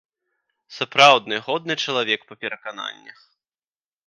Сапраўдны 0.77 1.35
годны 1.49 1.73
чалавек 1.85 2.21
па 2.31 2.35
перакананнях. 2.47 3.17